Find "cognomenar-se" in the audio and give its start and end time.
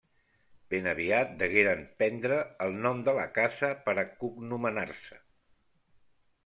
4.25-5.21